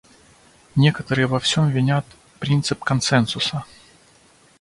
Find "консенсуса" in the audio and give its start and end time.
2.83-3.65